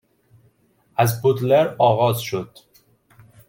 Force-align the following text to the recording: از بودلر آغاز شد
از 0.97 1.21
بودلر 1.21 1.75
آغاز 1.79 2.19
شد 2.21 2.57